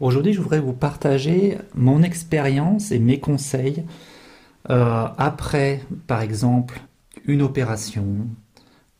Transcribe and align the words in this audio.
Aujourd'hui, 0.00 0.32
je 0.32 0.40
voudrais 0.40 0.60
vous 0.60 0.72
partager 0.72 1.58
mon 1.74 2.02
expérience 2.02 2.90
et 2.90 2.98
mes 2.98 3.20
conseils 3.20 3.84
euh, 4.70 5.06
après, 5.18 5.82
par 6.06 6.22
exemple, 6.22 6.80
une 7.26 7.42
opération, 7.42 8.26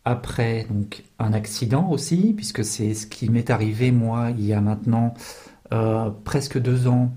après 0.04 0.66
donc 0.68 1.04
un 1.18 1.32
accident 1.32 1.88
aussi, 1.90 2.34
puisque 2.36 2.64
c'est 2.64 2.92
ce 2.92 3.06
qui 3.06 3.30
m'est 3.30 3.48
arrivé 3.48 3.92
moi 3.92 4.30
il 4.30 4.44
y 4.44 4.52
a 4.52 4.60
maintenant 4.60 5.14
euh, 5.72 6.10
presque 6.24 6.60
deux 6.60 6.86
ans 6.86 7.10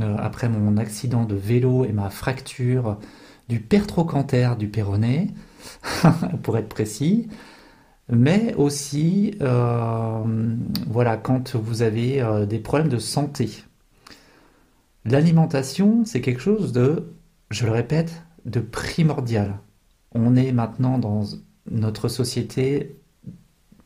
euh, 0.00 0.16
après 0.18 0.48
mon 0.48 0.76
accident 0.76 1.24
de 1.24 1.36
vélo 1.36 1.84
et 1.84 1.92
ma 1.92 2.10
fracture 2.10 2.98
du 3.48 3.60
pertrochanter 3.60 4.50
du 4.58 4.66
péroné, 4.66 5.28
pour 6.42 6.58
être 6.58 6.68
précis 6.68 7.28
mais 8.12 8.54
aussi 8.54 9.34
euh, 9.40 10.22
voilà, 10.86 11.16
quand 11.16 11.56
vous 11.56 11.80
avez 11.80 12.20
euh, 12.20 12.44
des 12.44 12.58
problèmes 12.58 12.90
de 12.90 12.98
santé. 12.98 13.64
L'alimentation, 15.06 16.04
c'est 16.04 16.20
quelque 16.20 16.42
chose 16.42 16.72
de, 16.72 17.14
je 17.50 17.64
le 17.64 17.72
répète, 17.72 18.22
de 18.44 18.60
primordial. 18.60 19.58
On 20.14 20.36
est 20.36 20.52
maintenant 20.52 20.98
dans 20.98 21.24
notre 21.70 22.08
société 22.08 22.96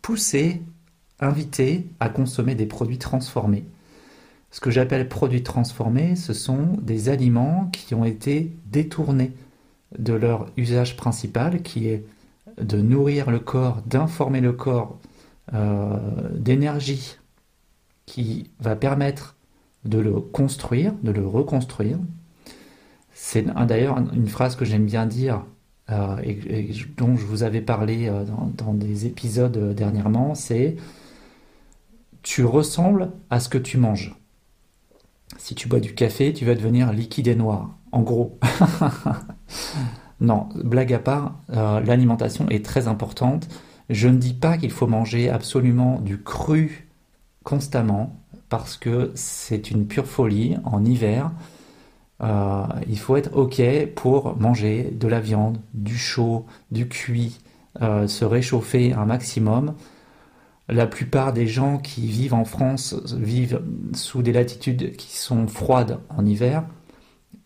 poussé, 0.02 0.60
invité 1.20 1.86
à 2.00 2.08
consommer 2.08 2.56
des 2.56 2.66
produits 2.66 2.98
transformés. 2.98 3.64
Ce 4.50 4.58
que 4.58 4.72
j'appelle 4.72 5.08
produits 5.08 5.44
transformés, 5.44 6.16
ce 6.16 6.32
sont 6.32 6.76
des 6.82 7.08
aliments 7.08 7.70
qui 7.72 7.94
ont 7.94 8.04
été 8.04 8.52
détournés 8.66 9.32
de 9.96 10.14
leur 10.14 10.50
usage 10.56 10.96
principal, 10.96 11.62
qui 11.62 11.88
est 11.88 12.04
de 12.60 12.80
nourrir 12.80 13.30
le 13.30 13.38
corps, 13.38 13.82
d'informer 13.86 14.40
le 14.40 14.52
corps 14.52 14.98
euh, 15.54 15.96
d'énergie 16.32 17.18
qui 18.04 18.50
va 18.60 18.76
permettre 18.76 19.36
de 19.84 19.98
le 19.98 20.20
construire, 20.20 20.92
de 21.02 21.12
le 21.12 21.26
reconstruire. 21.26 21.98
C'est 23.12 23.42
d'ailleurs 23.66 23.98
une 24.12 24.26
phrase 24.26 24.56
que 24.56 24.64
j'aime 24.64 24.86
bien 24.86 25.06
dire 25.06 25.44
euh, 25.90 26.16
et, 26.24 26.72
dont 26.96 27.16
je 27.16 27.24
vous 27.24 27.42
avais 27.42 27.60
parlé 27.60 28.08
euh, 28.08 28.24
dans, 28.56 28.74
des 28.74 29.06
épisodes 29.06 29.74
dernièrement, 29.74 30.34
c'est 30.34 30.76
tu 32.22 32.44
ressembles 32.44 33.12
à 33.30 33.38
ce 33.38 33.48
que 33.48 33.58
tu 33.58 33.78
manges. 33.78 34.16
Si 35.38 35.54
tu 35.54 35.68
bois 35.68 35.80
du 35.80 35.94
café, 35.94 36.32
tu 36.32 36.44
vas 36.44 36.54
devenir 36.54 36.92
liquide 36.92 37.28
et 37.28 37.36
noir. 37.36 37.78
En 37.92 38.02
gros. 38.02 38.38
Non, 40.20 40.48
blague 40.54 40.92
à 40.92 40.98
part, 40.98 41.34
euh, 41.50 41.80
l'alimentation 41.80 42.48
est 42.48 42.64
très 42.64 42.88
importante. 42.88 43.48
Je 43.90 44.08
ne 44.08 44.16
dis 44.16 44.34
pas 44.34 44.56
qu'il 44.56 44.70
faut 44.70 44.86
manger 44.86 45.28
absolument 45.28 46.00
du 46.00 46.22
cru 46.22 46.88
constamment, 47.44 48.16
parce 48.48 48.76
que 48.76 49.12
c'est 49.14 49.70
une 49.70 49.86
pure 49.86 50.06
folie 50.06 50.56
en 50.64 50.84
hiver. 50.84 51.30
Euh, 52.22 52.64
il 52.88 52.98
faut 52.98 53.16
être 53.16 53.36
OK 53.36 53.62
pour 53.94 54.36
manger 54.38 54.90
de 54.90 55.06
la 55.06 55.20
viande, 55.20 55.58
du 55.74 55.96
chaud, 55.96 56.46
du 56.70 56.88
cuit, 56.88 57.40
euh, 57.82 58.08
se 58.08 58.24
réchauffer 58.24 58.94
un 58.94 59.04
maximum. 59.04 59.74
La 60.68 60.86
plupart 60.86 61.32
des 61.32 61.46
gens 61.46 61.78
qui 61.78 62.06
vivent 62.06 62.34
en 62.34 62.44
France 62.44 62.94
vivent 63.14 63.62
sous 63.92 64.22
des 64.22 64.32
latitudes 64.32 64.96
qui 64.96 65.16
sont 65.16 65.46
froides 65.46 66.00
en 66.08 66.24
hiver. 66.24 66.64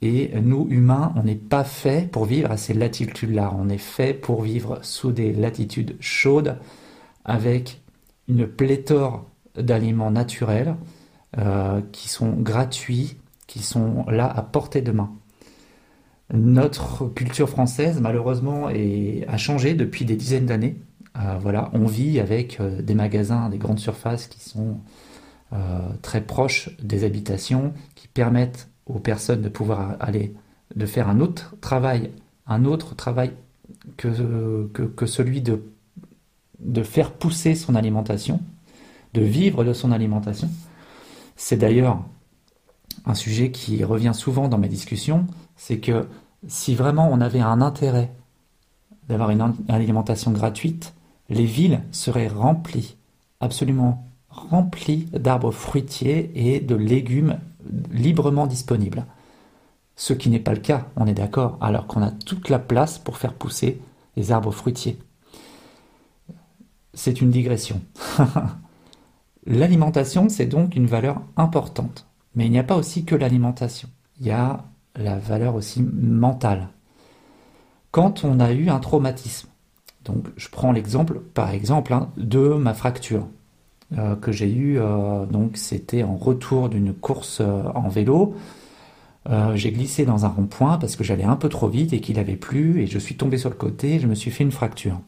Et 0.02 0.30
nous, 0.40 0.66
humains, 0.70 1.12
on 1.16 1.24
n'est 1.24 1.34
pas 1.34 1.64
fait 1.64 2.10
pour 2.10 2.24
vivre 2.24 2.50
à 2.50 2.56
ces 2.56 2.72
latitudes-là. 2.72 3.54
On 3.58 3.68
est 3.68 3.78
fait 3.78 4.14
pour 4.14 4.42
vivre 4.42 4.78
sous 4.82 5.12
des 5.12 5.32
latitudes 5.32 5.96
chaudes 6.00 6.56
avec 7.24 7.82
une 8.28 8.46
pléthore 8.46 9.26
d'aliments 9.56 10.10
naturels 10.10 10.76
euh, 11.38 11.80
qui 11.92 12.08
sont 12.08 12.30
gratuits, 12.30 13.16
qui 13.46 13.60
sont 13.60 14.04
là 14.08 14.26
à 14.26 14.42
portée 14.42 14.80
de 14.80 14.92
main. 14.92 15.12
Notre 16.32 17.06
culture 17.06 17.48
française, 17.48 18.00
malheureusement, 18.00 18.68
a 18.68 19.36
changé 19.36 19.74
depuis 19.74 20.04
des 20.04 20.16
dizaines 20.16 20.46
d'années. 20.46 20.76
Euh, 21.18 21.36
voilà, 21.40 21.70
on 21.72 21.86
vit 21.86 22.20
avec 22.20 22.60
euh, 22.60 22.80
des 22.82 22.94
magasins, 22.94 23.48
des 23.48 23.58
grandes 23.58 23.80
surfaces 23.80 24.28
qui 24.28 24.40
sont 24.40 24.78
très 26.00 26.20
proches 26.20 26.70
des 26.80 27.02
habitations, 27.02 27.74
qui 27.96 28.06
permettent 28.06 28.68
aux 28.94 29.00
personnes 29.00 29.42
de 29.42 29.48
pouvoir 29.48 29.96
aller, 30.00 30.34
de 30.74 30.86
faire 30.86 31.08
un 31.08 31.20
autre 31.20 31.54
travail, 31.60 32.10
un 32.46 32.64
autre 32.64 32.94
travail 32.94 33.32
que, 33.96 35.06
celui 35.06 35.40
de, 35.40 35.62
de 36.60 36.82
faire 36.82 37.12
pousser 37.12 37.54
son 37.54 37.74
alimentation, 37.74 38.40
de 39.14 39.22
vivre 39.22 39.64
de 39.64 39.72
son 39.72 39.92
alimentation. 39.92 40.50
C'est 41.36 41.56
d'ailleurs 41.56 42.02
un 43.06 43.14
sujet 43.14 43.50
qui 43.50 43.82
revient 43.84 44.12
souvent 44.14 44.48
dans 44.48 44.58
mes 44.58 44.68
discussions, 44.68 45.26
c'est 45.56 45.78
que 45.78 46.06
si 46.48 46.74
vraiment 46.74 47.08
on 47.10 47.20
avait 47.20 47.40
un 47.40 47.60
intérêt 47.60 48.12
d'avoir 49.08 49.30
une 49.30 49.54
alimentation 49.68 50.30
gratuite, 50.30 50.94
les 51.28 51.44
villes 51.44 51.82
seraient 51.92 52.28
remplies, 52.28 52.96
absolument 53.40 54.06
remplies 54.28 55.06
d'arbres 55.12 55.50
fruitiers 55.50 56.30
et 56.34 56.60
de 56.60 56.74
légumes 56.74 57.38
librement 57.90 58.46
disponible. 58.46 59.06
Ce 59.96 60.12
qui 60.12 60.30
n'est 60.30 60.38
pas 60.38 60.54
le 60.54 60.60
cas, 60.60 60.86
on 60.96 61.06
est 61.06 61.14
d'accord, 61.14 61.58
alors 61.60 61.86
qu'on 61.86 62.02
a 62.02 62.10
toute 62.10 62.48
la 62.48 62.58
place 62.58 62.98
pour 62.98 63.18
faire 63.18 63.34
pousser 63.34 63.80
les 64.16 64.32
arbres 64.32 64.52
fruitiers. 64.52 64.98
C'est 66.94 67.20
une 67.20 67.30
digression. 67.30 67.82
L'alimentation, 69.46 70.28
c'est 70.28 70.46
donc 70.46 70.74
une 70.76 70.86
valeur 70.86 71.22
importante. 71.36 72.06
Mais 72.34 72.46
il 72.46 72.50
n'y 72.50 72.58
a 72.58 72.64
pas 72.64 72.76
aussi 72.76 73.04
que 73.04 73.14
l'alimentation. 73.14 73.88
Il 74.20 74.26
y 74.26 74.30
a 74.30 74.64
la 74.96 75.18
valeur 75.18 75.54
aussi 75.54 75.82
mentale. 75.82 76.68
Quand 77.90 78.24
on 78.24 78.38
a 78.38 78.52
eu 78.52 78.68
un 78.68 78.78
traumatisme, 78.78 79.48
donc 80.04 80.26
je 80.36 80.48
prends 80.48 80.72
l'exemple, 80.72 81.20
par 81.20 81.50
exemple, 81.50 81.92
hein, 81.92 82.10
de 82.16 82.54
ma 82.54 82.74
fracture. 82.74 83.26
Euh, 83.98 84.14
que 84.14 84.30
j'ai 84.30 84.48
eu, 84.48 84.78
euh, 84.78 85.26
donc 85.26 85.56
c'était 85.56 86.04
en 86.04 86.16
retour 86.16 86.68
d'une 86.68 86.94
course 86.94 87.38
euh, 87.40 87.64
en 87.74 87.88
vélo. 87.88 88.36
j'ai 89.54 89.72
glissé 89.72 90.04
dans 90.04 90.24
un 90.24 90.28
rond-point 90.28 90.78
parce 90.78 90.94
que 90.94 91.02
j'allais 91.02 91.24
un 91.24 91.34
peu 91.34 91.48
trop 91.48 91.68
vite 91.68 91.92
et 91.92 92.00
qu'il 92.00 92.18
avait 92.18 92.36
plu 92.36 92.80
et 92.80 92.86
je 92.86 92.98
suis 92.98 93.16
tombé 93.16 93.36
sur 93.36 93.50
le 93.50 93.56
côté 93.56 93.94
et 93.94 93.98
je 93.98 94.06
me 94.06 94.14
suis 94.14 94.30
fait 94.30 94.44
une 94.44 94.52
fracture. 94.52 95.00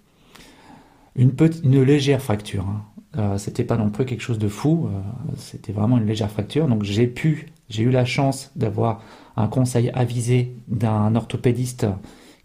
Une, 1.14 1.32
légère 1.64 2.20
fracture. 2.20 2.66
Hein. 3.16 3.38
c'était 3.38 3.64
pas 3.64 3.76
non 3.76 3.90
plus 3.90 4.04
quelque 4.04 4.20
chose 4.20 4.38
de 4.38 4.48
fou, 4.48 4.88
c'était 5.36 5.72
vraiment 5.72 5.98
une 5.98 6.06
légère 6.06 6.30
fracture. 6.30 6.66
Donc 6.68 6.82
j'ai 6.82 7.06
pu, 7.06 7.52
j'ai 7.68 7.82
eu 7.84 7.90
la 7.90 8.04
chance 8.04 8.50
d'avoir 8.56 9.02
un 9.36 9.48
conseil 9.48 9.90
avisé 9.90 10.54
d'un 10.68 11.14
orthopédiste 11.14 11.86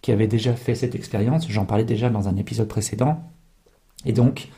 qui 0.01 0.11
avait 0.11 0.27
déjà 0.27 0.53
fait 0.53 0.75
cette 0.75 0.95
expérience. 0.95 1.49
J'en 1.49 1.65
parlais 1.65 1.85
déjà 1.85 2.09
dans 2.09 2.27
un 2.27 2.35
épisode 2.37 2.67
précédent. 2.67 3.23
Et 4.05 4.13
donc, 4.13 4.49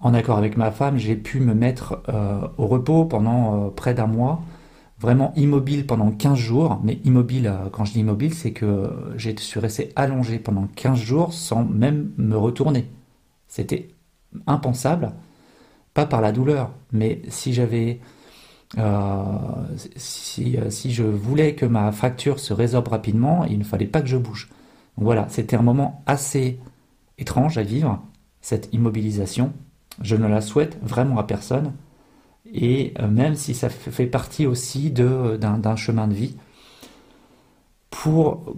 en 0.00 0.14
accord 0.14 0.38
avec 0.38 0.56
ma 0.56 0.70
femme, 0.70 0.98
j'ai 0.98 1.16
pu 1.16 1.40
me 1.40 1.54
mettre 1.54 2.02
euh, 2.08 2.46
au 2.58 2.66
repos 2.66 3.04
pendant 3.04 3.66
euh, 3.66 3.70
près 3.70 3.94
d'un 3.94 4.06
mois, 4.06 4.42
vraiment 4.98 5.32
immobile 5.36 5.86
pendant 5.86 6.10
15 6.10 6.38
jours. 6.38 6.80
Mais 6.84 7.00
immobile, 7.04 7.46
euh, 7.46 7.70
quand 7.70 7.84
je 7.84 7.92
dis 7.92 8.00
immobile, 8.00 8.34
c'est 8.34 8.52
que 8.52 8.90
je 9.16 9.30
suis 9.38 9.60
resté 9.60 9.92
allongé 9.96 10.38
pendant 10.38 10.68
15 10.76 10.98
jours 10.98 11.32
sans 11.32 11.64
même 11.64 12.12
me 12.18 12.36
retourner. 12.36 12.90
C'était 13.48 13.88
impensable, 14.46 15.12
pas 15.94 16.04
par 16.06 16.20
la 16.20 16.32
douleur, 16.32 16.70
mais 16.92 17.22
si 17.28 17.54
j'avais... 17.54 18.00
si, 19.96 20.56
si, 20.68 20.92
je 20.92 21.04
voulais 21.04 21.54
que 21.54 21.64
ma 21.64 21.90
fracture 21.92 22.38
se 22.40 22.52
résorbe 22.52 22.88
rapidement, 22.88 23.44
il 23.44 23.58
ne 23.58 23.64
fallait 23.64 23.86
pas 23.86 24.02
que 24.02 24.08
je 24.08 24.16
bouge. 24.18 24.50
voilà, 24.96 25.26
c'était 25.30 25.56
un 25.56 25.62
moment 25.62 26.02
assez 26.06 26.58
étrange 27.16 27.56
à 27.56 27.62
vivre, 27.62 28.02
cette 28.42 28.68
immobilisation, 28.74 29.52
je 30.02 30.16
ne 30.16 30.26
la 30.26 30.40
souhaite 30.40 30.78
vraiment 30.82 31.18
à 31.18 31.24
personne. 31.24 31.72
Et 32.52 32.94
euh, 33.00 33.08
même 33.08 33.34
si 33.34 33.54
ça 33.54 33.68
fait 33.68 34.06
partie 34.06 34.46
aussi 34.46 34.90
d'un 34.90 35.76
chemin 35.76 36.06
de 36.08 36.14
vie, 36.14 36.36
pour, 37.90 38.54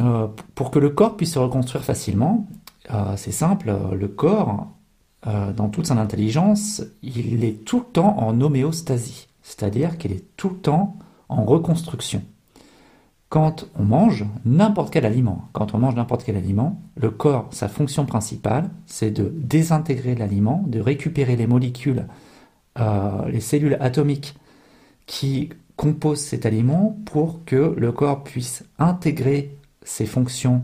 euh, 0.00 0.28
pour 0.54 0.70
que 0.70 0.78
le 0.78 0.90
corps 0.90 1.16
puisse 1.16 1.34
se 1.34 1.38
reconstruire 1.38 1.84
facilement, 1.84 2.46
euh, 2.90 3.14
c'est 3.16 3.32
simple, 3.32 3.74
le 3.92 4.08
corps, 4.08 4.68
dans 5.56 5.70
toute 5.70 5.86
son 5.86 5.96
intelligence, 5.96 6.82
il 7.02 7.44
est 7.44 7.64
tout 7.64 7.78
le 7.78 7.84
temps 7.86 8.18
en 8.18 8.38
homéostasie, 8.42 9.28
c'est-à-dire 9.42 9.96
qu'il 9.96 10.12
est 10.12 10.36
tout 10.36 10.50
le 10.50 10.56
temps 10.56 10.98
en 11.30 11.44
reconstruction. 11.44 12.22
Quand 13.34 13.66
on 13.74 13.82
mange 13.82 14.24
n'importe 14.44 14.92
quel 14.92 15.04
aliment, 15.04 15.48
quand 15.52 15.74
on 15.74 15.78
mange 15.78 15.96
n'importe 15.96 16.22
quel 16.22 16.36
aliment, 16.36 16.80
le 16.94 17.10
corps, 17.10 17.48
sa 17.50 17.66
fonction 17.66 18.06
principale, 18.06 18.70
c'est 18.86 19.10
de 19.10 19.34
désintégrer 19.34 20.14
l'aliment, 20.14 20.62
de 20.68 20.78
récupérer 20.78 21.34
les 21.34 21.48
molécules, 21.48 22.06
euh, 22.78 23.28
les 23.28 23.40
cellules 23.40 23.76
atomiques 23.80 24.36
qui 25.06 25.50
composent 25.74 26.20
cet 26.20 26.46
aliment 26.46 26.96
pour 27.06 27.44
que 27.44 27.74
le 27.76 27.90
corps 27.90 28.22
puisse 28.22 28.62
intégrer 28.78 29.56
ses 29.82 30.06
fonctions 30.06 30.62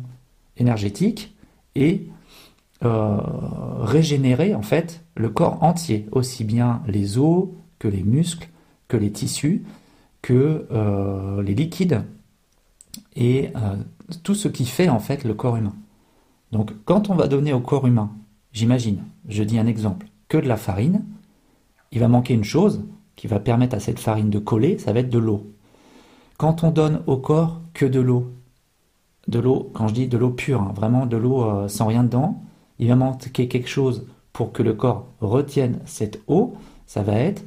énergétiques 0.57 1.35
et 1.75 2.07
euh, 2.85 3.17
régénérer 3.81 4.55
en 4.55 4.63
fait 4.63 5.03
le 5.17 5.29
corps 5.29 5.61
entier, 5.65 6.07
aussi 6.13 6.45
bien 6.45 6.83
les 6.87 7.19
os 7.19 7.49
que 7.81 7.89
les 7.89 8.05
muscles, 8.05 8.49
que 8.87 8.97
les 8.97 9.11
tissus, 9.11 9.65
que 10.23 10.69
euh, 10.71 11.43
les 11.43 11.57
liquides 11.57 12.05
et 13.17 13.51
euh, 13.57 13.77
tout 14.23 14.35
ce 14.35 14.49
qui 14.49 14.65
fait 14.65 14.89
en 14.89 14.99
fait 14.99 15.25
le 15.25 15.35
corps 15.35 15.57
humain. 15.57 15.75
Donc 16.53 16.73
quand 16.85 17.11
on 17.11 17.15
va 17.15 17.29
donner 17.29 17.53
au 17.53 17.61
corps 17.61 17.87
humain, 17.87 18.11
j'imagine, 18.53 19.05
je 19.29 19.43
dis 19.43 19.59
un 19.59 19.67
exemple, 19.67 20.07
que 20.29 20.39
de 20.39 20.49
la 20.49 20.57
farine, 20.57 21.05
il 21.93 22.01
va 22.01 22.09
manquer 22.09 22.35
une 22.35 22.45
chose 22.45 22.85
qui 23.17 23.27
va 23.27 23.41
permettre 23.41 23.77
à 23.77 23.81
cette 23.81 23.99
farine 23.99 24.31
de 24.31 24.39
coller, 24.39 24.79
ça 24.79 24.93
va 24.93 25.01
être 25.01 25.11
de 25.11 25.19
l'eau. 25.19 25.53
Quand 26.39 26.65
on 26.65 26.71
donne 26.71 27.03
au 27.07 27.19
corps 27.19 27.61
que 27.75 27.85
de 27.85 28.01
l'eau, 28.01 28.33
de 29.29 29.39
l'eau, 29.39 29.71
quand 29.75 29.89
je 29.89 29.95
dis 29.95 30.09
de 30.09 30.17
l'eau 30.17 30.31
pure, 30.31 30.63
hein, 30.63 30.73
vraiment 30.75 31.07
de 31.07 31.17
l'eau 31.17 31.45
euh, 31.45 31.69
sans 31.69 31.87
rien 31.87 32.05
dedans, 32.05 32.43
il 32.79 32.89
va 32.89 32.97
manquer 32.97 33.47
quelque 33.47 33.69
chose 33.69 34.07
pour 34.33 34.53
que 34.53 34.63
le 34.63 34.73
corps 34.73 35.07
retienne 35.21 35.81
cette 35.85 36.23
eau, 36.29 36.55
ça 36.87 37.03
va 37.03 37.15
être 37.15 37.45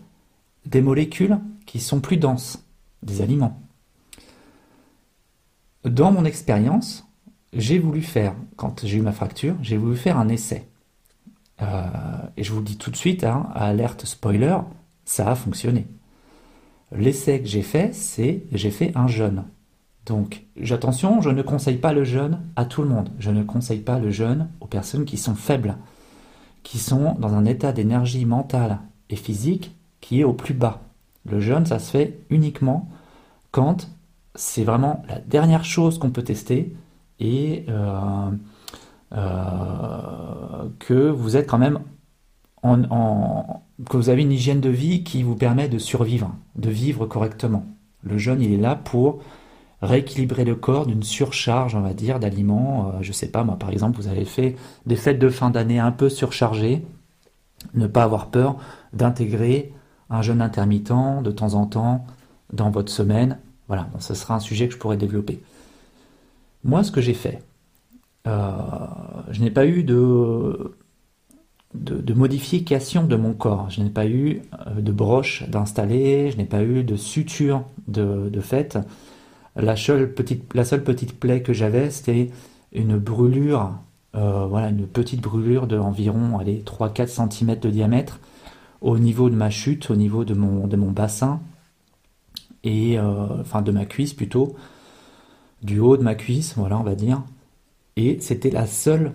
des 0.65 0.81
molécules 0.81 1.39
qui 1.65 1.79
sont 1.79 1.99
plus 1.99 2.17
denses, 2.17 2.63
des 3.01 3.21
aliments. 3.21 3.62
Dans 5.85 6.11
mon 6.11 6.25
expérience, 6.25 7.05
j'ai 7.51 7.77
voulu 7.77 8.01
faire, 8.01 8.35
quand 8.55 8.85
j'ai 8.85 8.97
eu 8.97 9.01
ma 9.01 9.11
fracture, 9.11 9.55
j'ai 9.61 9.77
voulu 9.77 9.97
faire 9.97 10.17
un 10.17 10.29
essai. 10.29 10.67
Euh, 11.61 11.87
et 12.37 12.43
je 12.43 12.51
vous 12.51 12.59
le 12.59 12.65
dis 12.65 12.77
tout 12.77 12.89
de 12.89 12.95
suite, 12.95 13.23
hein, 13.23 13.49
alerte 13.53 14.05
spoiler, 14.05 14.57
ça 15.05 15.29
a 15.29 15.35
fonctionné. 15.35 15.87
L'essai 16.91 17.41
que 17.41 17.47
j'ai 17.47 17.61
fait, 17.61 17.93
c'est 17.93 18.43
j'ai 18.51 18.71
fait 18.71 18.91
un 18.95 19.07
jeûne. 19.07 19.43
Donc, 20.05 20.43
attention, 20.69 21.21
je 21.21 21.29
ne 21.29 21.41
conseille 21.41 21.77
pas 21.77 21.93
le 21.93 22.03
jeûne 22.03 22.39
à 22.55 22.65
tout 22.65 22.81
le 22.81 22.89
monde. 22.89 23.09
Je 23.19 23.31
ne 23.31 23.43
conseille 23.43 23.79
pas 23.79 23.99
le 23.99 24.11
jeûne 24.11 24.49
aux 24.59 24.67
personnes 24.67 25.05
qui 25.05 25.17
sont 25.17 25.35
faibles, 25.35 25.77
qui 26.63 26.77
sont 26.77 27.15
dans 27.19 27.33
un 27.33 27.45
état 27.45 27.71
d'énergie 27.71 28.25
mentale 28.25 28.79
et 29.09 29.15
physique 29.15 29.75
qui 30.01 30.19
est 30.19 30.25
au 30.25 30.33
plus 30.33 30.53
bas. 30.53 30.81
Le 31.25 31.39
jeûne, 31.39 31.65
ça 31.65 31.79
se 31.79 31.91
fait 31.91 32.19
uniquement 32.29 32.89
quand 33.51 33.89
c'est 34.35 34.63
vraiment 34.63 35.03
la 35.07 35.19
dernière 35.19 35.65
chose 35.65 35.99
qu'on 35.99 36.09
peut 36.09 36.23
tester 36.23 36.75
et 37.19 37.65
euh, 37.69 38.31
euh, 39.13 40.69
que 40.79 41.09
vous 41.09 41.37
êtes 41.37 41.47
quand 41.47 41.57
même 41.57 41.79
en, 42.63 43.61
que 43.89 43.97
vous 43.97 44.09
avez 44.09 44.21
une 44.21 44.31
hygiène 44.31 44.61
de 44.61 44.69
vie 44.69 45.03
qui 45.03 45.21
vous 45.21 45.35
permet 45.35 45.67
de 45.67 45.77
survivre, 45.77 46.33
de 46.55 46.69
vivre 46.69 47.05
correctement. 47.05 47.65
Le 48.03 48.17
jeûne, 48.17 48.41
il 48.41 48.53
est 48.53 48.57
là 48.57 48.75
pour 48.75 49.19
rééquilibrer 49.81 50.45
le 50.45 50.55
corps 50.55 50.85
d'une 50.85 51.03
surcharge, 51.03 51.75
on 51.75 51.81
va 51.81 51.93
dire, 51.93 52.19
d'aliments. 52.19 52.87
Euh, 52.87 52.97
je 53.01 53.11
sais 53.11 53.27
pas, 53.27 53.43
moi, 53.43 53.57
par 53.57 53.69
exemple, 53.69 53.97
vous 53.97 54.07
avez 54.07 54.25
fait 54.25 54.55
des 54.85 54.95
fêtes 54.95 55.19
de 55.19 55.29
fin 55.29 55.49
d'année 55.49 55.79
un 55.79 55.91
peu 55.91 56.09
surchargées. 56.09 56.85
Ne 57.73 57.87
pas 57.87 58.03
avoir 58.03 58.27
peur 58.27 58.57
d'intégrer 58.93 59.73
un 60.09 60.21
jeûne 60.21 60.41
intermittent 60.41 61.21
de 61.23 61.31
temps 61.31 61.53
en 61.53 61.65
temps 61.65 62.05
dans 62.51 62.69
votre 62.69 62.91
semaine. 62.91 63.39
Voilà, 63.67 63.87
ce 63.99 64.13
sera 64.13 64.35
un 64.35 64.39
sujet 64.39 64.67
que 64.67 64.73
je 64.73 64.79
pourrais 64.79 64.97
développer. 64.97 65.41
Moi, 66.63 66.83
ce 66.83 66.91
que 66.91 67.01
j'ai 67.01 67.13
fait, 67.13 67.41
euh, 68.27 68.57
je 69.31 69.41
n'ai 69.41 69.51
pas 69.51 69.65
eu 69.65 69.83
de, 69.83 70.75
modification 72.15 73.05
de 73.05 73.15
mon 73.15 73.33
corps. 73.33 73.69
Je 73.69 73.81
n'ai 73.81 73.89
pas 73.89 74.05
eu 74.05 74.41
euh, 74.67 74.81
de 74.81 74.91
broche 74.91 75.47
d'installer, 75.49 76.31
je 76.31 76.37
n'ai 76.37 76.45
pas 76.45 76.63
eu 76.63 76.83
de 76.83 76.95
suture 76.95 77.63
de, 77.87 78.29
de. 78.29 78.41
La 79.55 79.75
seule 79.75 80.13
petite, 80.13 81.19
plaie 81.19 81.41
que 81.41 81.53
j'avais, 81.53 81.91
c'était 81.91 82.31
une 82.71 82.97
brûlure, 82.97 83.73
euh, 84.15 84.45
voilà, 84.47 84.69
une 84.69 84.87
petite 84.87 85.21
brûlure 85.21 85.67
de 85.67 85.77
environ 85.77 86.39
3-4 86.39 87.29
cm 87.29 87.59
de 87.59 87.69
diamètre 87.69 88.19
au 88.81 88.97
niveau 88.97 89.29
de 89.29 89.35
ma 89.35 89.49
chute, 89.49 89.91
au 89.91 89.95
niveau 89.95 90.25
de 90.25 90.33
mon 90.33 90.91
bassin, 90.91 91.39
et 92.63 92.99
enfin 92.99 93.61
de 93.61 93.71
ma 93.71 93.85
cuisse 93.85 94.13
plutôt, 94.13 94.55
du 95.61 95.79
haut 95.79 95.97
de 95.97 96.03
ma 96.03 96.15
cuisse, 96.15 96.53
voilà, 96.57 96.77
on 96.77 96.83
va 96.83 96.95
dire. 96.95 97.23
Et 97.95 98.19
c'était 98.19 98.49
la 98.49 98.67
seule 98.67 99.13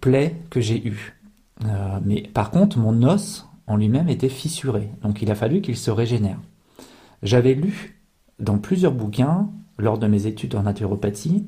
plaie 0.00 0.36
que 0.50 0.60
j'ai 0.60 0.86
eue. 0.86 1.18
Euh, 1.64 1.98
mais 2.04 2.22
par 2.22 2.50
contre, 2.50 2.78
mon 2.78 3.02
os 3.02 3.46
en 3.66 3.76
lui-même 3.76 4.08
était 4.08 4.28
fissuré, 4.28 4.90
donc 5.02 5.20
il 5.22 5.30
a 5.30 5.34
fallu 5.34 5.60
qu'il 5.60 5.76
se 5.76 5.90
régénère. 5.90 6.38
J'avais 7.22 7.54
lu 7.54 8.00
dans 8.38 8.58
plusieurs 8.58 8.92
bouquins, 8.92 9.50
lors 9.78 9.98
de 9.98 10.06
mes 10.06 10.26
études 10.26 10.54
en 10.54 10.62
naturopathie, 10.62 11.44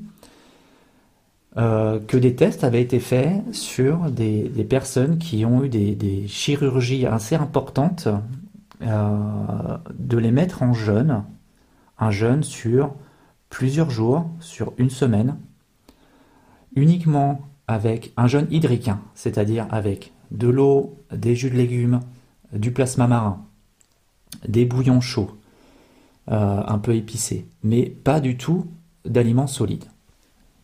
euh, 1.56 1.98
que 2.00 2.16
des 2.16 2.34
tests 2.36 2.62
avaient 2.62 2.82
été 2.82 3.00
faits 3.00 3.42
sur 3.52 4.10
des, 4.10 4.50
personnes 4.68 5.18
qui 5.18 5.44
ont 5.44 5.64
eu 5.64 5.68
des, 5.68 6.26
chirurgies 6.28 7.06
assez 7.06 7.36
importantes, 7.36 8.06
euh, 8.06 8.16
de 8.80 10.16
les 10.16 10.30
mettre 10.30 10.62
en 10.62 10.72
jeûne, 10.72 11.24
un 11.98 12.10
jeûne 12.10 12.42
sur 12.42 12.94
plusieurs 13.50 13.90
jours, 13.90 14.30
sur 14.40 14.72
une 14.78 14.90
semaine, 14.90 15.36
uniquement 16.74 17.40
avec 17.68 18.12
un 18.16 18.26
jeûne 18.26 18.46
hydrique, 18.50 18.88
hein, 18.88 19.00
c'est-à-dire 19.14 19.66
avec 19.70 20.12
de 20.30 20.48
l'eau, 20.48 20.96
des 21.12 21.34
jus 21.34 21.50
de 21.50 21.56
légumes, 21.56 22.00
du 22.52 22.72
plasma 22.72 23.06
marin, 23.06 23.44
des 24.46 24.64
bouillons 24.64 25.00
chauds, 25.00 25.36
euh, 26.30 26.62
un 26.66 26.78
peu 26.78 26.94
épicés, 26.94 27.46
mais 27.62 27.86
pas 27.86 28.20
du 28.20 28.36
tout 28.36 28.66
d'aliments 29.04 29.46
solides. 29.46 29.86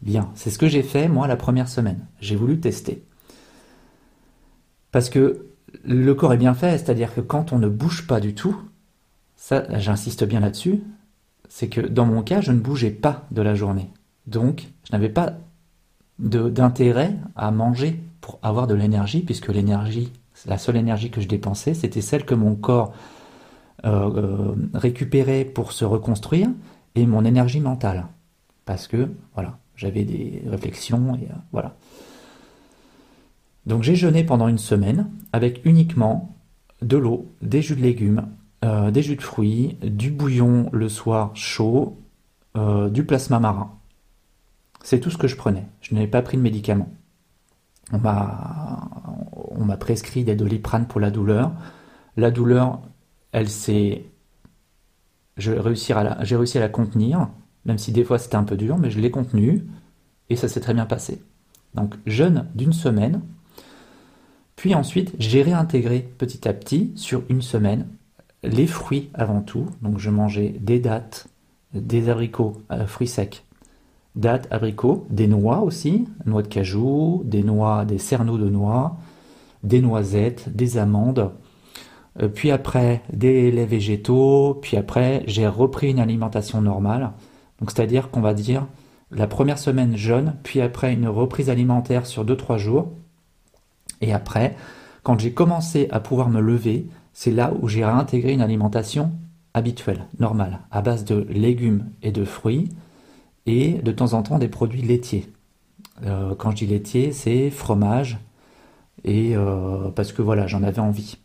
Bien, 0.03 0.31
c'est 0.35 0.51
ce 0.51 0.59
que 0.59 0.69
j'ai 0.69 0.83
fait 0.83 1.09
moi 1.09 1.27
la 1.27 1.37
première 1.37 1.69
semaine. 1.69 2.07
J'ai 2.21 2.37
voulu 2.37 2.61
tester. 2.61 3.03
Parce 4.93 5.11
que 5.11 5.46
le 5.85 6.15
corps 6.15 6.33
est 6.33 6.39
bien 6.39 6.55
fait, 6.55 6.79
c'est-à-dire 6.79 7.15
que 7.15 7.21
quand 7.21 7.53
on 7.53 7.59
ne 7.59 7.69
bouge 7.69 8.07
pas 8.07 8.21
du 8.21 8.35
tout, 8.35 8.57
ça 9.37 9.67
j'insiste 9.79 10.25
bien 10.25 10.41
là-dessus, 10.41 10.83
c'est 11.49 11.69
que 11.69 11.81
dans 11.81 12.07
mon 12.07 12.23
cas, 12.23 12.41
je 12.41 12.53
ne 12.53 12.59
bougeais 12.59 12.91
pas 12.91 13.27
de 13.31 13.43
la 13.43 13.55
journée. 13.55 13.91
Donc, 14.27 14.69
je 14.85 14.93
n'avais 14.93 15.09
pas 15.09 15.35
d'intérêt 16.19 17.15
à 17.37 17.51
manger 17.51 18.01
pour 18.21 18.39
avoir 18.43 18.67
de 18.67 18.75
l'énergie, 18.75 19.21
puisque 19.21 19.49
l'énergie, 19.49 20.13
la 20.47 20.59
seule 20.59 20.77
énergie 20.77 21.11
que 21.11 21.21
je 21.21 21.29
dépensais, 21.29 21.75
c'était 21.75 22.01
celle 22.01 22.25
que 22.25 22.35
mon 22.35 22.57
corps 22.57 22.93
euh, 23.85 24.11
euh, 24.17 24.55
récupérait 24.75 25.45
pour 25.45 25.73
se 25.73 25.85
reconstruire 25.85 26.49
et 26.95 27.07
mon 27.07 27.25
énergie 27.25 27.61
mentale. 27.61 28.07
Parce 28.65 28.89
que, 28.89 29.11
voilà, 29.35 29.59
j'avais 29.77 30.05
des 30.05 30.43
réflexions 30.47 31.15
et 31.15 31.29
euh, 31.31 31.37
voilà. 31.53 31.77
Donc 33.67 33.83
j'ai 33.83 33.97
jeûné 33.97 34.25
pendant 34.25 34.49
une 34.49 34.59
semaine 34.59 35.11
avec 35.33 35.61
uniquement 35.65 36.37
de 36.83 36.97
l'eau, 36.97 37.33
des 37.43 37.63
jus 37.63 37.77
de 37.77 37.83
légumes, 37.83 38.29
des 38.63 39.03
jus 39.03 39.17
de 39.17 39.23
fruits, 39.23 39.77
du 39.83 40.11
bouillon 40.11 40.69
le 40.73 40.89
soir 40.89 41.35
chaud, 41.35 41.99
du 42.55 43.05
plasma 43.05 43.39
marin. 43.41 43.77
C'est 44.83 45.01
tout 45.01 45.11
ce 45.11 45.19
que 45.19 45.27
je 45.27 45.37
prenais. 45.37 45.67
Je 45.81 45.95
n'avais 45.95 46.07
pas 46.07 46.23
pris 46.23 46.37
de 46.37 46.43
médicaments. 46.43 46.89
On 47.93 47.99
m'a, 47.99 49.77
prescrit 49.79 50.25
des 50.25 50.37
doliprane 50.37 50.87
pour 50.87 51.01
la 51.01 51.11
douleur. 51.11 51.53
La 52.17 52.31
douleur, 52.31 52.81
elle 53.33 53.49
s'est, 53.49 54.05
j'ai 55.37 55.59
réussi 55.59 55.93
à 55.93 56.03
la, 56.03 56.15
réussi 56.15 56.59
à 56.59 56.61
la 56.61 56.69
contenir, 56.69 57.29
même 57.65 57.79
si 57.79 57.93
des 57.93 58.05
fois 58.05 58.19
c'était 58.19 58.37
un 58.37 58.45
peu 58.45 58.57
dur, 58.57 58.79
mais 58.79 58.91
je 58.91 59.01
l'ai 59.01 59.11
contenue 59.11 59.67
et 60.31 60.37
ça 60.37 60.49
s'est 60.49 60.61
très 60.61 60.75
bien 60.75 60.87
passé. 60.87 61.23
Donc 61.75 61.95
jeûne 62.07 62.47
d'une 62.55 62.73
semaine, 62.73 63.23
puis 64.57 64.75
ensuite 64.75 65.15
j'ai 65.19 65.43
réintégré 65.43 66.09
petit 66.19 66.49
à 66.49 66.53
petit 66.53 66.93
sur 66.97 67.23
une 67.29 67.43
semaine 67.43 67.87
les 68.43 68.67
fruits 68.67 69.11
avant 69.15 69.41
tout. 69.41 69.67
Donc 69.83 69.99
je 69.99 70.11
mangeais 70.11 70.55
des 70.61 70.79
dattes, 70.79 71.29
des 71.75 72.09
abricots, 72.09 72.63
euh, 72.73 72.87
fruits 72.87 73.09
secs, 73.09 73.45
dattes, 74.15 74.49
abricots, 74.51 75.07
des 75.11 75.27
noix 75.27 75.61
aussi, 75.61 76.07
noix 76.25 76.43
de 76.43 76.49
cajou, 76.49 77.23
des 77.25 77.43
noix, 77.43 77.85
des 77.85 77.99
cerneaux 77.99 78.39
de 78.39 78.49
noix, 78.49 78.97
des 79.63 79.81
noisettes, 79.81 80.55
des 80.55 80.79
amandes, 80.79 81.33
euh, 82.23 82.29
puis 82.29 82.51
après 82.51 83.03
des 83.13 83.51
laits 83.51 83.69
végétaux, 83.69 84.59
puis 84.61 84.77
après 84.77 85.23
j'ai 85.27 85.47
repris 85.47 85.91
une 85.91 86.01
alimentation 86.01 86.63
normale. 86.63 87.13
Donc 87.61 87.71
c'est-à-dire 87.71 88.11
qu'on 88.11 88.21
va 88.21 88.35
dire 88.35 88.67
la 89.11 89.27
première 89.27 89.59
semaine 89.59 89.97
jeûne, 89.97 90.35
puis 90.43 90.61
après 90.61 90.93
une 90.93 91.09
reprise 91.09 91.51
alimentaire 91.51 92.07
sur 92.07 92.25
2-3 92.25 92.59
jours. 92.59 92.89
Et 94.01 94.13
après, 94.13 94.57
quand 95.03 95.19
j'ai 95.19 95.33
commencé 95.33 95.89
à 95.91 96.01
pouvoir 96.01 96.29
me 96.29 96.41
lever, 96.41 96.87
c'est 97.13 97.31
là 97.31 97.53
où 97.61 97.69
j'ai 97.69 97.85
réintégré 97.85 98.33
une 98.33 98.43
alimentation 98.43 99.13
habituelle, 99.55 100.07
normale, 100.19 100.61
à 100.71 100.83
base 100.83 101.05
de 101.05 101.27
légumes 101.31 101.91
et 102.03 102.13
de 102.13 102.25
fruits, 102.25 102.69
et 103.47 103.75
de 103.75 103.93
temps 103.93 104.13
en 104.13 104.23
temps 104.23 104.39
des 104.39 104.49
produits 104.49 104.83
laitiers. 104.83 105.33
Euh, 106.05 106.35
quand 106.35 106.51
je 106.51 106.57
dis 106.57 106.67
laitier, 106.67 107.13
c'est 107.13 107.51
fromage, 107.51 108.19
et 109.05 109.37
euh, 109.37 109.91
parce 109.91 110.13
que 110.13 110.23
voilà, 110.23 110.47
j'en 110.47 110.63
avais 110.63 110.81
envie. 110.81 111.19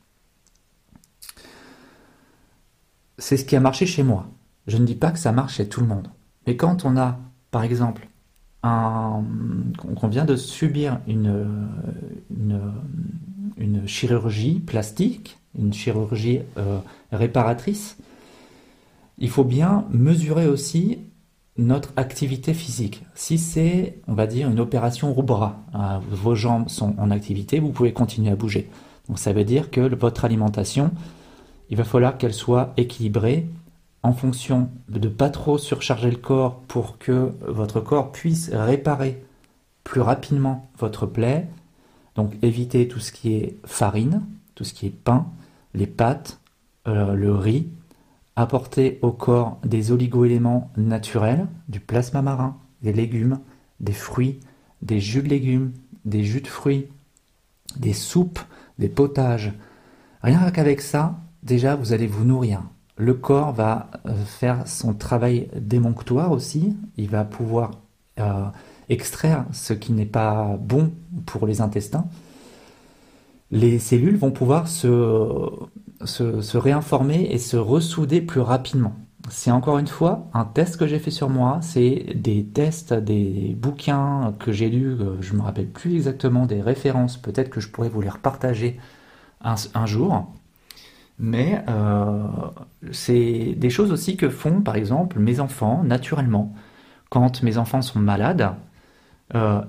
C'est 3.18 3.38
ce 3.38 3.46
qui 3.46 3.56
a 3.56 3.60
marché 3.60 3.86
chez 3.86 4.04
moi. 4.04 4.28
Je 4.68 4.78
ne 4.78 4.86
dis 4.86 4.96
pas 4.96 5.12
que 5.12 5.20
ça 5.20 5.32
marche 5.32 5.56
chez 5.56 5.68
tout 5.68 5.82
le 5.82 5.88
monde. 5.88 6.08
Mais 6.48 6.56
quand 6.56 6.86
on 6.86 6.98
a, 6.98 7.20
par 7.50 7.64
exemple, 7.64 8.08
un, 8.64 9.24
qu'on 9.78 10.08
vient 10.08 10.26
de 10.26 10.36
subir 10.36 11.00
une, 11.08 11.58
chirurgie 13.86 14.60
plastique, 14.60 15.38
une 15.58 15.74
chirurgie 15.74 16.40
euh, 16.58 16.80
réparatrice, 17.12 17.98
il 19.18 19.30
faut 19.30 19.44
bien 19.44 19.86
mesurer 19.92 20.48
aussi 20.48 21.00
notre 21.58 21.92
activité 21.96 22.54
physique. 22.54 23.04
Si 23.14 23.38
c'est, 23.38 24.00
on 24.08 24.14
va 24.14 24.26
dire, 24.26 24.50
une 24.50 24.60
opération 24.60 25.18
au 25.18 25.22
bras, 25.22 25.64
hein, 25.74 26.02
vos 26.10 26.36
jambes 26.36 26.70
sont 26.70 26.96
en 26.98 27.12
activité, 27.12 27.60
vous 27.60 27.72
pouvez 27.72 27.94
continuer 27.94 28.32
à 28.32 28.36
bouger. 28.36 28.70
Donc 29.08 29.20
ça 29.20 29.34
veut 29.34 29.44
dire 29.44 29.70
que 29.70 29.82
votre 29.96 30.26
alimentation, 30.26 30.92
il 31.70 31.78
va 31.78 31.84
falloir 31.84 32.18
qu'elle 32.18 32.34
soit 32.34 32.74
équilibrée 32.78 33.48
en 34.04 34.14
fonction 34.14 34.70
de 34.90 35.08
pas 35.08 35.30
trop 35.30 35.58
surcharger 35.58 36.10
le 36.10 36.18
corps 36.18 36.60
pour 36.62 36.98
que 36.98 37.34
votre 37.42 37.82
corps 37.82 38.12
puisse 38.12 38.50
réparer 38.52 39.24
plus 39.84 40.02
rapidement 40.02 40.70
votre 40.78 41.06
plaie. 41.06 41.48
Donc 42.16 42.34
évitez 42.42 42.88
tout 42.88 43.00
ce 43.00 43.12
qui 43.12 43.34
est 43.34 43.58
farine, 43.66 44.22
tout 44.56 44.64
ce 44.64 44.74
qui 44.74 44.88
est 44.88 44.90
pain, 44.90 45.28
les 45.74 45.88
pâtes, 45.88 46.40
euh, 46.88 47.14
le 47.14 47.34
riz. 47.34 47.68
Apportez 48.36 48.98
au 49.02 49.12
corps 49.12 49.60
des 49.64 49.92
oligoéléments 49.92 50.72
naturels, 50.78 51.48
du 51.68 51.80
plasma 51.80 52.22
marin, 52.22 52.58
des 52.82 52.94
légumes, 52.94 53.40
des 53.80 53.94
fruits, 53.94 54.40
des 54.82 55.00
jus 55.00 55.22
de 55.22 55.30
légumes, 55.30 55.74
des 56.06 56.24
jus 56.24 56.42
de 56.42 56.48
fruits, 56.48 56.88
des 57.78 57.94
soupes, 57.94 58.40
des 58.80 58.90
potages. 58.90 59.54
Rien 60.24 60.50
qu'avec 60.52 60.82
ça, 60.82 61.20
déjà 61.44 61.76
vous 61.76 61.94
allez 61.94 62.08
vous 62.08 62.26
nourrir. 62.26 62.64
Le 62.98 63.14
corps 63.14 63.54
va 63.54 63.90
euh, 64.06 64.14
faire 64.26 64.68
son 64.68 64.94
travail 64.94 65.50
démonctoire 65.56 66.32
aussi. 66.32 66.78
Il 66.98 67.10
va 67.10 67.24
pouvoir 67.24 67.72
euh, 68.20 68.46
extraire 68.90 69.46
ce 69.52 69.74
qui 69.74 69.94
n'est 69.94 70.06
pas 70.06 70.58
bon 70.60 70.92
pour 71.26 71.48
les 71.48 71.62
intestins. 71.62 72.06
Les 73.52 73.80
cellules 73.80 74.18
vont 74.18 74.32
pouvoir 74.32 74.68
se, 74.68 74.98
réinformer 76.58 77.28
et 77.32 77.38
se 77.38 77.58
ressouder 77.58 78.22
plus 78.22 78.42
rapidement. 78.42 78.94
C'est 79.30 79.52
encore 79.52 79.78
une 79.78 79.88
fois 79.88 80.28
un 80.34 80.46
test 80.46 80.78
que 80.78 80.88
j'ai 80.88 81.00
fait 81.00 81.12
sur 81.12 81.30
moi, 81.30 81.60
c'est 81.62 82.14
des 82.16 82.44
tests, 82.46 82.94
des 82.94 83.56
bouquins 83.58 84.34
que 84.40 84.52
j'ai 84.52 84.70
lus, 84.70 84.94
euh, 85.00 85.22
je 85.22 85.34
ne 85.34 85.40
me 85.40 85.44
rappelle 85.44 85.70
plus 85.70 85.94
exactement 85.94 86.46
des 86.46 86.62
références, 86.62 87.18
peut-être 87.18 87.50
que 87.50 87.60
je 87.60 87.70
pourrais 87.70 87.90
vous 87.90 88.02
les 88.02 88.10
repartager 88.10 88.80
un 89.44 89.86
jour. 89.86 90.28
Mais 91.22 91.64
euh, 91.70 92.24
c'est 92.92 93.54
des 93.56 93.70
choses 93.70 93.92
aussi 93.92 94.18
que 94.18 94.28
font, 94.28 94.62
par 94.62 94.76
exemple, 94.76 95.20
mes 95.20 95.40
enfants 95.40 95.84
naturellement. 95.84 96.52
Quand 97.12 97.44
mes 97.44 97.60
enfants 97.60 97.84
sont 97.84 98.00
malades, 98.00 98.56
euh, 99.36 99.62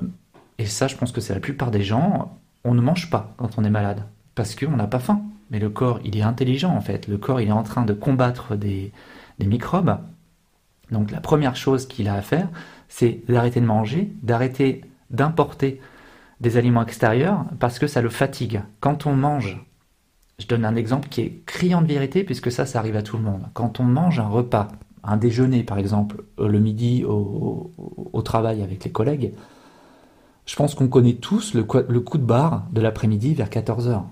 et 0.56 0.64
ça, 0.64 0.88
je 0.88 0.96
pense 0.96 1.12
que 1.12 1.20
c'est 1.20 1.34
la 1.34 1.40
plupart 1.40 1.70
des 1.70 1.82
gens, 1.82 2.38
on 2.64 2.72
ne 2.72 2.80
mange 2.80 3.10
pas 3.10 3.34
quand 3.36 3.58
on 3.58 3.64
est 3.64 3.70
malade 3.70 4.02
parce 4.34 4.54
qu'on 4.54 4.76
n'a 4.76 4.86
pas 4.86 4.98
faim. 4.98 5.22
Mais 5.50 5.58
le 5.58 5.68
corps, 5.68 6.00
il 6.04 6.16
est 6.16 6.22
intelligent 6.22 6.74
en 6.74 6.80
fait. 6.80 7.06
Le 7.06 7.18
corps, 7.18 7.42
il 7.42 7.48
est 7.48 7.52
en 7.52 7.62
train 7.62 7.84
de 7.84 7.92
combattre 7.92 8.56
des, 8.56 8.90
des 9.38 9.46
microbes. 9.46 9.98
Donc 10.90 11.10
la 11.10 11.20
première 11.20 11.54
chose 11.54 11.86
qu'il 11.86 12.08
a 12.08 12.14
à 12.14 12.22
faire, 12.22 12.48
c'est 12.88 13.20
d'arrêter 13.28 13.60
de 13.60 13.66
manger, 13.66 14.10
d'arrêter 14.22 14.82
d'importer 15.10 15.82
des 16.40 16.56
aliments 16.56 16.82
extérieurs 16.82 17.44
parce 17.60 17.78
que 17.78 17.86
ça 17.86 18.00
le 18.00 18.08
fatigue. 18.08 18.62
Quand 18.80 19.04
on 19.04 19.14
mange 19.14 19.62
je 20.42 20.48
donne 20.48 20.64
un 20.64 20.74
exemple 20.74 21.08
qui 21.08 21.20
est 21.20 21.42
criant 21.46 21.82
de 21.82 21.86
vérité, 21.86 22.24
puisque 22.24 22.50
ça, 22.50 22.66
ça 22.66 22.80
arrive 22.80 22.96
à 22.96 23.02
tout 23.02 23.16
le 23.16 23.22
monde. 23.22 23.42
Quand 23.54 23.78
on 23.78 23.84
mange 23.84 24.18
un 24.18 24.26
repas, 24.26 24.68
un 25.04 25.16
déjeuner 25.16 25.62
par 25.62 25.78
exemple, 25.78 26.24
euh, 26.40 26.48
le 26.48 26.58
midi 26.58 27.04
au, 27.04 27.70
travail 28.24 28.62
avec 28.62 28.84
les 28.84 28.90
collègues, 28.90 29.34
je 30.46 30.56
pense 30.56 30.74
qu'on 30.74 30.88
connaît 30.88 31.14
tous 31.14 31.54
le, 31.54 31.62
coup 31.64 32.18
de 32.18 32.24
barre 32.24 32.66
de 32.72 32.80
l'après-midi 32.80 33.34
vers 33.34 33.48
14h. 33.48 34.02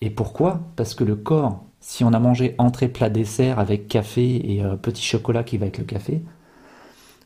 Et 0.00 0.10
pourquoi? 0.10 0.60
Parce 0.76 0.94
que 0.94 1.04
le 1.04 1.14
corps, 1.14 1.64
si 1.80 2.02
on 2.02 2.12
a 2.12 2.18
mangé 2.18 2.54
entrée, 2.58 2.88
plat, 2.88 3.08
dessert 3.08 3.60
avec 3.60 3.86
café 3.86 4.54
et 4.54 4.64
euh, 4.64 4.76
petit 4.76 5.02
chocolat 5.02 5.44
qui 5.44 5.56
va 5.56 5.64
avec 5.64 5.78
le 5.78 5.84
café, 5.84 6.22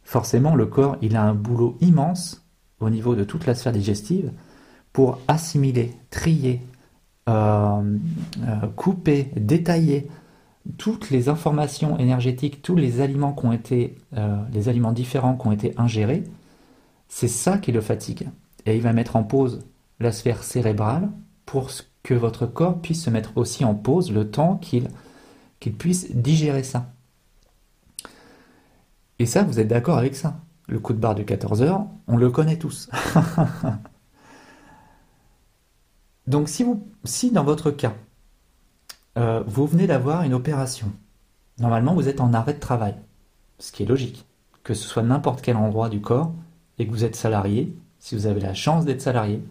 forcément 0.04 0.54
le 0.54 0.66
corps, 0.66 0.96
il 1.00 1.16
a 1.16 1.22
un 1.22 1.34
boulot 1.34 1.76
immense 1.80 2.46
au 2.80 2.90
niveau 2.90 3.14
de 3.14 3.24
toute 3.24 3.46
la 3.46 3.54
sphère 3.54 3.72
digestive 3.72 4.32
pour 4.92 5.18
assimiler, 5.28 5.94
trier, 6.10 6.60
couper, 8.76 9.30
détailler 9.36 10.08
toutes 10.78 11.10
les 11.10 11.28
informations 11.28 11.98
énergétiques, 11.98 12.62
tous 12.62 12.76
les 12.76 13.00
aliments 13.00 13.32
qui 13.32 13.46
ont 13.46 13.52
été, 13.52 13.96
euh, 14.16 14.42
les 14.52 14.68
aliments 14.68 14.92
différents 14.92 15.36
qui 15.36 15.46
ont 15.46 15.52
été 15.52 15.74
ingérés, 15.76 16.24
c'est 17.08 17.28
ça 17.28 17.58
qui 17.58 17.72
le 17.72 17.80
fatigue. 17.80 18.28
Et 18.66 18.76
il 18.76 18.82
va 18.82 18.92
mettre 18.92 19.16
en 19.16 19.24
pause 19.24 19.60
la 20.00 20.12
sphère 20.12 20.42
cérébrale 20.42 21.10
pour 21.46 21.70
que 22.02 22.14
votre 22.14 22.46
corps 22.46 22.80
puisse 22.80 23.02
se 23.04 23.10
mettre 23.10 23.36
aussi 23.36 23.64
en 23.64 23.74
pause 23.74 24.12
le 24.12 24.30
temps 24.30 24.56
qu'il 24.56 24.88
qu'il 25.60 25.74
puisse 25.74 26.12
digérer 26.12 26.64
ça. 26.64 26.90
Et 29.20 29.26
ça, 29.26 29.44
vous 29.44 29.60
êtes 29.60 29.68
d'accord 29.68 29.96
avec 29.96 30.16
ça 30.16 30.40
Le 30.66 30.80
coup 30.80 30.92
de 30.92 30.98
barre 30.98 31.14
de 31.14 31.22
14 31.22 31.62
heures, 31.62 31.86
on 32.08 32.16
le 32.16 32.30
connaît 32.30 32.58
tous. 32.58 32.90
Donc 36.26 36.48
si, 36.48 36.62
vous, 36.62 36.86
si 37.04 37.30
dans 37.32 37.44
votre 37.44 37.70
cas, 37.70 37.94
euh, 39.18 39.42
vous 39.46 39.66
venez 39.66 39.86
d'avoir 39.86 40.22
une 40.22 40.34
opération, 40.34 40.92
normalement 41.58 41.94
vous 41.94 42.08
êtes 42.08 42.20
en 42.20 42.32
arrêt 42.32 42.54
de 42.54 42.60
travail, 42.60 42.94
ce 43.58 43.72
qui 43.72 43.82
est 43.82 43.86
logique, 43.86 44.26
que 44.62 44.74
ce 44.74 44.86
soit 44.86 45.02
n'importe 45.02 45.42
quel 45.42 45.56
endroit 45.56 45.88
du 45.88 46.00
corps 46.00 46.32
et 46.78 46.86
que 46.86 46.92
vous 46.92 47.04
êtes 47.04 47.16
salarié, 47.16 47.76
si 47.98 48.14
vous 48.14 48.26
avez 48.26 48.40
la 48.40 48.54
chance 48.54 48.84
d'être 48.84 49.02
salarié, 49.02 49.42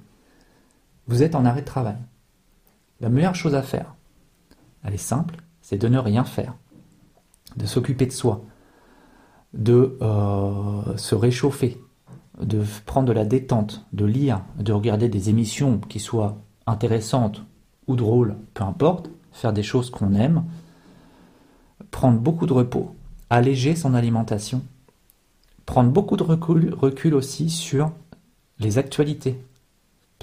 vous 1.08 1.24
êtes 1.24 1.36
en 1.36 1.46
arrêt 1.46 1.62
de 1.62 1.66
travail. 1.66 1.98
La 3.02 3.10
meilleure 3.10 3.36
chose 3.36 3.56
à 3.56 3.62
faire, 3.62 3.96
elle 4.84 4.94
est 4.94 4.98
simple, 4.98 5.36
c'est 5.62 5.78
de 5.78 5.88
ne 5.88 6.00
rien 6.00 6.24
faire, 6.24 6.56
de 7.58 7.66
s'occuper 7.66 8.06
de 8.06 8.12
soi, 8.12 8.44
de 9.54 9.98
euh, 10.02 10.98
se 10.98 11.16
réchauffer, 11.16 11.82
de 12.42 12.64
prendre 12.86 13.08
de 13.08 13.14
la 13.14 13.26
détente, 13.26 13.86
de 13.92 14.06
lire, 14.06 14.42
de 14.58 14.72
regarder 14.72 15.10
des 15.10 15.30
émissions 15.30 15.80
qui 15.80 16.00
soient 16.00 16.38
intéressante 16.72 17.44
ou 17.88 17.96
drôle, 17.96 18.36
peu 18.54 18.64
importe, 18.64 19.10
faire 19.32 19.54
des 19.54 19.64
choses 19.64 19.90
qu'on 19.90 20.14
aime, 20.14 20.44
prendre 21.92 22.20
beaucoup 22.20 22.46
de 22.46 22.54
repos, 22.54 22.96
alléger 23.30 23.76
son 23.76 23.94
alimentation, 23.94 24.62
prendre 25.66 25.92
beaucoup 25.92 26.18
de 26.18 26.24
recul, 26.24 26.74
recul 26.74 27.14
aussi 27.14 27.50
sur 27.50 27.92
les 28.60 28.78
actualités. 28.78 29.44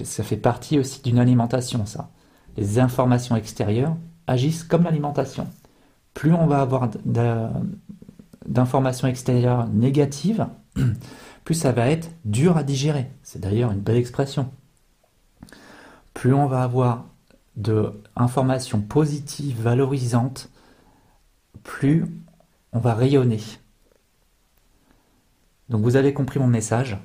Ça 0.03 0.23
fait 0.23 0.37
partie 0.37 0.79
aussi 0.79 1.01
d'une 1.01 1.19
alimentation, 1.19 1.85
ça. 1.85 2.09
Les 2.57 2.79
informations 2.79 3.35
extérieures 3.35 3.95
agissent 4.27 4.63
comme 4.63 4.83
l'alimentation. 4.83 5.47
Plus 6.13 6.33
on 6.33 6.47
va 6.47 6.61
avoir 6.61 6.89
d'informations 8.45 9.07
extérieures 9.07 9.67
négatives, 9.67 10.47
plus 11.43 11.55
ça 11.55 11.71
va 11.71 11.89
être 11.89 12.09
dur 12.25 12.57
à 12.57 12.63
digérer. 12.63 13.11
C'est 13.23 13.39
d'ailleurs 13.39 13.71
une 13.71 13.79
belle 13.79 13.97
expression 13.97 14.49
plus 16.19 16.33
on 16.33 16.47
va 16.47 16.63
avoir 16.63 17.05
de 17.55 18.03
informations 18.17 18.81
positives, 18.81 19.61
valorisantes, 19.61 20.49
plus 21.63 22.03
on 22.73 22.79
va 22.79 22.93
rayonner. 22.93 23.39
Donc 25.69 25.81
vous 25.81 25.95
avez 25.95 26.13
compris 26.13 26.37
mon 26.37 26.47
message. 26.47 26.97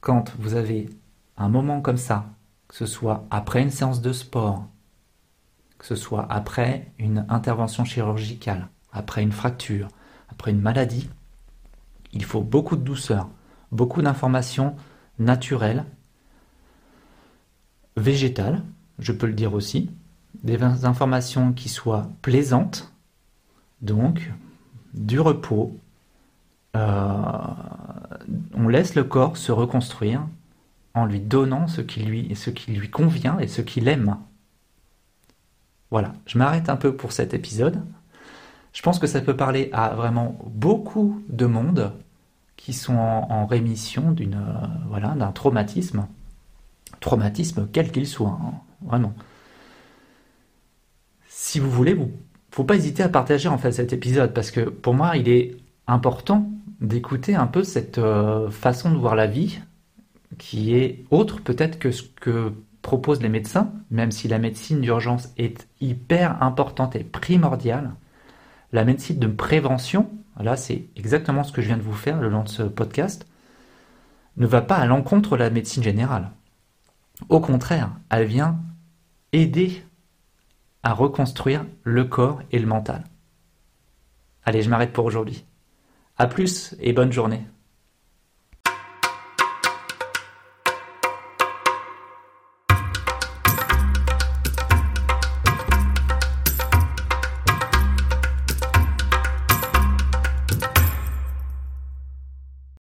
Quand 0.00 0.32
vous 0.38 0.54
avez 0.54 0.88
un 1.36 1.48
moment 1.48 1.80
comme 1.80 1.96
ça, 1.96 2.26
que 2.68 2.76
ce 2.76 2.86
soit 2.86 3.26
après 3.32 3.62
une 3.62 3.72
séance 3.72 4.00
de 4.00 4.12
sport, 4.12 4.64
que 5.76 5.86
ce 5.86 5.96
soit 5.96 6.24
après 6.30 6.92
une 7.00 7.26
intervention 7.28 7.84
chirurgicale, 7.84 8.68
après 8.92 9.24
une 9.24 9.32
fracture, 9.32 9.88
après 10.28 10.52
une 10.52 10.60
maladie, 10.60 11.10
il 12.12 12.24
faut 12.24 12.42
beaucoup 12.42 12.76
de 12.76 12.84
douceur, 12.84 13.28
beaucoup 13.72 14.02
d'informations 14.02 14.76
naturelles 15.18 15.84
végétales, 17.96 18.62
je 18.98 19.12
peux 19.12 19.26
le 19.26 19.32
dire 19.32 19.54
aussi, 19.54 19.90
des 20.42 20.62
informations 20.84 21.52
qui 21.52 21.68
soient 21.68 22.08
plaisantes, 22.22 22.92
donc 23.82 24.30
du 24.92 25.20
repos. 25.20 25.76
Euh, 26.76 27.22
on 28.54 28.68
laisse 28.68 28.94
le 28.94 29.04
corps 29.04 29.36
se 29.36 29.52
reconstruire 29.52 30.26
en 30.94 31.06
lui 31.06 31.20
donnant 31.20 31.66
ce 31.66 31.80
qui 31.80 32.02
lui, 32.02 32.34
ce 32.34 32.50
qui 32.50 32.72
lui 32.72 32.90
convient 32.90 33.38
et 33.38 33.48
ce 33.48 33.62
qu'il 33.62 33.88
aime. 33.88 34.16
Voilà, 35.90 36.12
je 36.26 36.38
m'arrête 36.38 36.68
un 36.68 36.76
peu 36.76 36.96
pour 36.96 37.12
cet 37.12 37.34
épisode. 37.34 37.80
Je 38.72 38.82
pense 38.82 38.98
que 38.98 39.06
ça 39.06 39.20
peut 39.20 39.36
parler 39.36 39.70
à 39.72 39.90
vraiment 39.90 40.38
beaucoup 40.46 41.22
de 41.28 41.46
monde 41.46 41.92
qui 42.56 42.72
sont 42.72 42.96
en, 42.96 43.46
rémission 43.46 44.10
d'une 44.10 44.34
euh, 44.34 45.14
d'un 45.14 45.32
traumatisme 45.32 46.06
traumatisme 47.04 47.68
quel 47.70 47.92
qu'il 47.92 48.06
soit, 48.06 48.38
hein, 48.42 48.54
vraiment. 48.80 49.12
Si 51.28 51.58
vous 51.58 51.70
voulez, 51.70 51.92
vous 51.92 52.10
faut 52.50 52.64
pas 52.64 52.76
hésiter 52.76 53.02
à 53.02 53.08
partager 53.08 53.48
en 53.48 53.58
fait 53.58 53.72
cet 53.72 53.92
épisode 53.92 54.32
parce 54.32 54.52
que 54.52 54.60
pour 54.60 54.94
moi 54.94 55.16
il 55.16 55.28
est 55.28 55.56
important 55.88 56.48
d'écouter 56.80 57.34
un 57.34 57.48
peu 57.48 57.64
cette 57.64 57.98
euh, 57.98 58.48
façon 58.48 58.92
de 58.92 58.96
voir 58.96 59.16
la 59.16 59.26
vie 59.26 59.58
qui 60.38 60.74
est 60.74 61.04
autre 61.10 61.42
peut-être 61.42 61.78
que 61.78 61.90
ce 61.90 62.04
que 62.04 62.52
proposent 62.80 63.22
les 63.22 63.28
médecins, 63.28 63.72
même 63.90 64.12
si 64.12 64.28
la 64.28 64.38
médecine 64.38 64.80
d'urgence 64.80 65.30
est 65.36 65.66
hyper 65.80 66.42
importante 66.42 66.94
et 66.96 67.02
primordiale, 67.02 67.90
la 68.72 68.84
médecine 68.84 69.18
de 69.18 69.26
prévention, 69.26 70.10
là 70.40 70.56
c'est 70.56 70.86
exactement 70.96 71.44
ce 71.44 71.52
que 71.52 71.60
je 71.60 71.66
viens 71.66 71.76
de 71.76 71.82
vous 71.82 71.92
faire 71.92 72.20
le 72.20 72.28
long 72.28 72.44
de 72.44 72.48
ce 72.48 72.62
podcast, 72.62 73.26
ne 74.36 74.46
va 74.46 74.62
pas 74.62 74.76
à 74.76 74.86
l'encontre 74.86 75.32
de 75.32 75.42
la 75.42 75.50
médecine 75.50 75.82
générale. 75.82 76.30
Au 77.28 77.40
contraire, 77.40 77.90
elle 78.10 78.26
vient 78.26 78.60
aider 79.32 79.84
à 80.82 80.92
reconstruire 80.92 81.64
le 81.82 82.04
corps 82.04 82.42
et 82.50 82.58
le 82.58 82.66
mental. 82.66 83.04
Allez, 84.44 84.62
je 84.62 84.70
m'arrête 84.70 84.92
pour 84.92 85.06
aujourd'hui. 85.06 85.44
A 86.18 86.26
plus 86.26 86.74
et 86.80 86.92
bonne 86.92 87.12
journée. 87.12 87.46